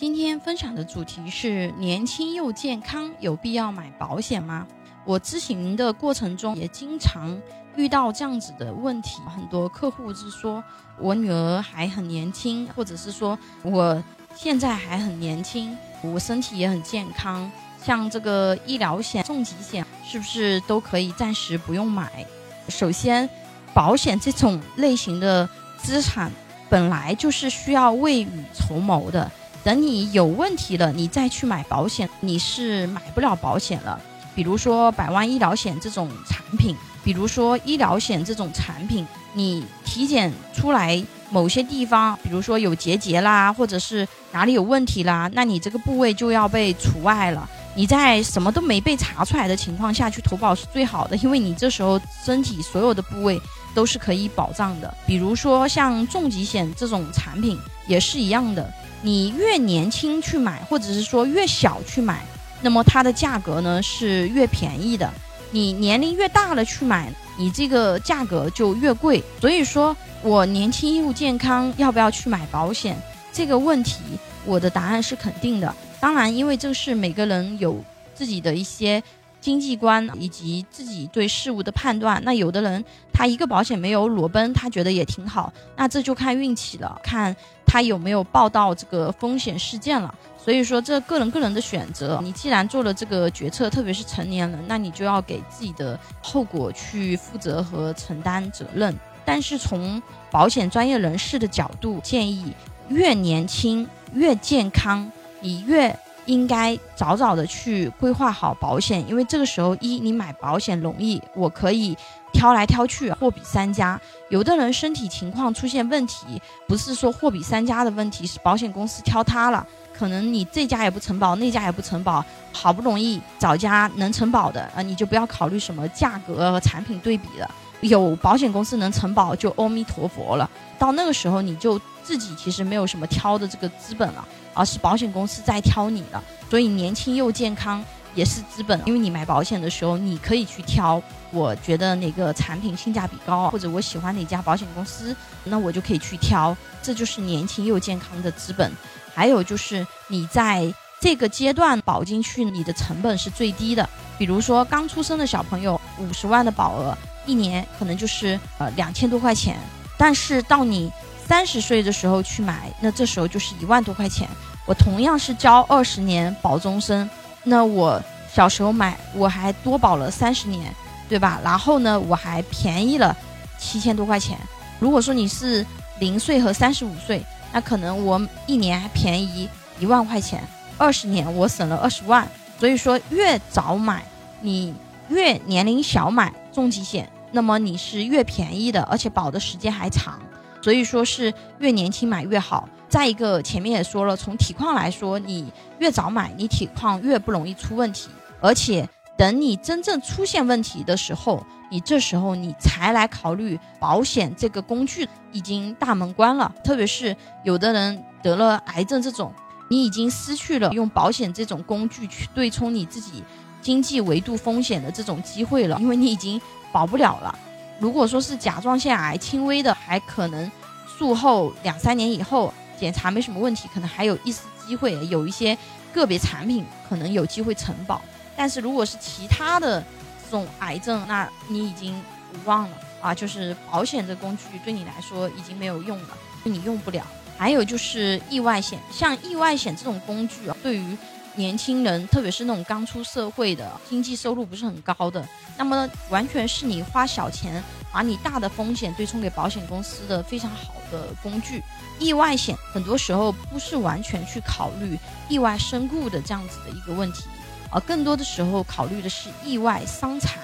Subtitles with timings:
[0.00, 4.64] 今天分享的主题是年轻又健康，有必要买保险吗？
[5.04, 7.36] 我咨询的过程中也经常
[7.74, 10.62] 遇到这样子的问题，很多客户是说
[11.00, 14.00] 我女儿还很年轻，或者是说我
[14.36, 17.50] 现在还很年轻，我身体也很健康，
[17.82, 22.24] 像这个医疗险、重疾险是不是都可以暂时不用买？
[22.68, 23.28] 首先，
[23.74, 26.30] 保险这种类型的资产
[26.68, 29.28] 本来就是需要未雨绸缪的。
[29.64, 34.00] 等你有问题了，你再去买保险，你是买不了保险了。
[34.34, 47.48] 比如说百万医疗险这种产品，比如说医疗险这种产品，你体检出来某些地方，比如说有结节啦，或者是哪里有问题啦，那你这个部位就要被除外了。
[47.74, 53.40] 你在什么都没被查出来的情况下去投保是最好的，因为你这时候身体所有的部位
[53.74, 54.92] 都是可以保障的。
[55.06, 58.72] 比如说像重疾险这种产品也是一样的。
[59.02, 62.24] 你越年轻去买，或者是说越小去买，
[62.60, 65.10] 那么它的价格呢是越便宜的。
[65.50, 69.22] 你年龄越大了去买，你这个价格就越贵。
[69.40, 73.00] 所以说我年轻又健康，要不要去买保险？
[73.32, 74.02] 这个问题，
[74.44, 75.74] 我的答案是肯定的。
[76.00, 77.82] 当然，因为这是每个人有
[78.14, 79.02] 自己的一些。
[79.40, 87.34] 经济观以及自己对事物的判断，那有的人他一个保险没有裸奔，他觉得也挺好，那这就看运气了，看
[87.68, 90.12] 他有没有报道这个风险事件了。
[90.36, 92.18] 所以说，这个人个人的选择。
[92.22, 98.98] 你既然做了这个决策，特别是成年人，那你就要给自己的后果去负责和承担责任。
[99.26, 102.54] 但是从保险专业人士的角度建议，
[102.88, 105.94] 越年轻越健康，你越。
[106.28, 111.96] 应该早早的去规划好保险，因为这个时候一你买保险容易，我可以
[112.32, 113.98] 挑来挑去，货比三家。
[114.28, 119.66] 有的人身体情况出现问题，不是说货比三家的问题，是保险公司挑他了。
[119.96, 127.50] 可能你这家也不承保，那家也不承保，好不容易找家能承保的啊，你就不要考虑什么价格和产品对比了。
[127.80, 130.48] 有保险公司能承保，就阿弥陀佛了。
[130.78, 134.26] 到那个时候，你就自己其实没有什么挑的这个资本了。
[134.54, 138.80] 而是保险公司在挑你的，所以年轻又健康也是资本。
[138.86, 141.00] 因为你买保险的时候，你可以去挑，
[141.30, 145.14] 我觉得哪个产品性价比高，或者我喜欢哪家保险公司，
[145.44, 146.56] 那我就可以去挑。
[146.82, 148.72] 这就是年轻又健康的资本。
[149.14, 153.88] 还有就是你在这个阶段保进去，你的成本是最低的。
[154.18, 159.56] 比如说刚出生的小朋友，五十万的保额，一年可能就是呃两千多块钱。
[159.96, 160.90] 但是到你
[161.24, 164.28] 三十岁的时候去买，那这时候就是一万多块钱。
[164.66, 167.08] 我同样是交二十年保终身，
[167.44, 168.02] 那我
[168.32, 170.74] 小时候买我还多保了三十年，
[171.08, 171.40] 对吧？
[171.44, 173.16] 然后呢，我还便宜了
[173.58, 174.38] 七千多块钱。
[174.78, 175.64] 如果说你是
[175.98, 177.22] 零岁和三十五岁，
[177.52, 179.48] 那可能我一年还便宜
[179.80, 180.42] 一万块钱，
[180.76, 182.28] 二十年我省了二十万。
[182.60, 184.04] 所以说，越早买，
[184.40, 184.74] 你
[185.08, 190.20] 越年龄小买重疾险，那么你是越便宜的，而且保的时间还长。
[190.60, 192.68] 所以说是越年轻买越好。
[192.88, 198.08] 再一个，前面也说了，从体况来说，你越早买，你体况越不容易出问题。
[198.40, 206.50] 而且，等你真正出现问题的时候，你这时候你才来考虑保险这个工具，已经大门关了。
[206.64, 207.14] 特别是
[207.44, 209.32] 有的人得了癌症这种，
[209.68, 213.22] 你已经失去了用保险这种工具去对冲你自己
[213.60, 216.40] 经济维度风险的这种机会了，因为你已经
[216.72, 217.38] 保不了了。
[217.78, 220.50] 如果说是甲状腺癌轻微的，还可能
[220.98, 222.52] 术后两三年以后。
[222.78, 225.58] 检查没什么问题，可能还有一丝机会，有一些
[225.92, 228.00] 个别产品可能有机会承保。
[228.36, 229.82] 但是如果是其他的
[230.24, 232.00] 这种癌症，那你已经
[232.32, 233.12] 无望了啊！
[233.12, 237.04] 就是保险这工具对你来说已经没有用了，你用不了。
[237.36, 240.96] 还有就是意外险，像意外险这种工具啊，对于
[241.38, 245.26] 年轻人，特别是那种刚出社会的，经济收入不是很高的，
[245.56, 247.62] 那么完全是你花小钱
[247.92, 251.62] 把你大的风险对冲给保险公司的非常好的工具。
[252.00, 254.98] 意外险很多时候不是完全去考虑
[255.28, 257.24] 意外身故的这样子的一个问题，
[257.70, 260.40] 而更多的时候考虑的是意外伤残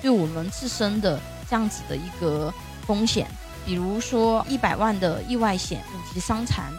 [0.00, 1.20] 对我们自身的
[1.50, 2.54] 这样子的一个
[2.86, 3.26] 风险。
[3.64, 6.72] 比如说一百万的意外险，五级伤残。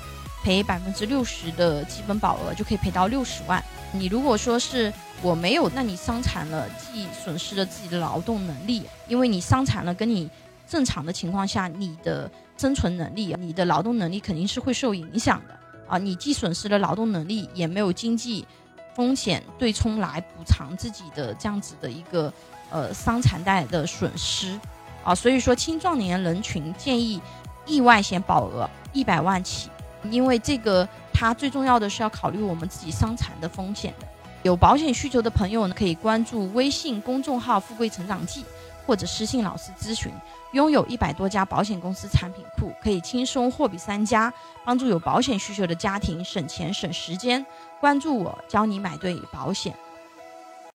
[0.47, 3.61] 赔百分之六十的基本保额就可以赔到六十万。
[3.91, 10.29] 你如果说是我没有，那你伤残了，既损失了自己的劳动能力，因为你伤残了，跟你
[10.65, 15.97] 正常的情况下，你的生存能力、你的劳动能力肯定是会受影响的啊！
[15.97, 18.47] 你既损失了劳动能力，也没有经济
[18.95, 22.31] 风险对冲来补偿自己的这样子的一个
[22.69, 24.57] 呃伤残带来的损失
[25.03, 25.13] 啊！
[25.13, 27.21] 所以说，青壮年人群建议
[27.65, 29.69] 意外险保额一百万起。
[30.03, 34.07] 因为这个它最重要的是要考虑我们自己伤残的风险的。
[34.43, 38.45] 有保险需求的朋友呢，可以关注微信公众号“富贵成长记”，
[38.85, 40.11] 或者私信老师咨询。
[40.53, 44.31] 拥有一百多家保险公司产品库，可以轻松货比三家，
[44.63, 47.45] 帮助有保险需求的家庭省钱省时间。
[47.81, 49.75] 关注我，教你买对保险。